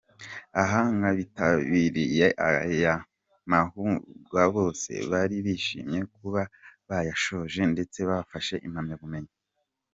Aha 0.61 0.79
nk'abitabiriya 0.95 2.27
aya 2.47 2.93
mahugurwa 3.51 4.41
bose, 4.55 4.91
bari 5.11 5.35
bishimiye 5.45 6.01
kuba 6.15 6.41
bayashoje 6.87 7.59
ndetse 7.73 7.99
bafashe 8.09 8.55
impamyabumenyi. 8.67 9.33